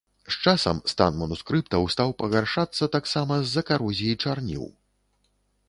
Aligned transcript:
З 0.35 0.37
часам 0.45 0.77
стан 0.93 1.19
манускрыптаў 1.23 1.85
стаў 1.97 2.15
пагаршацца 2.23 2.89
таксама 2.97 3.39
з-за 3.45 3.65
карозіі 3.71 4.19
чарніў. 4.25 4.65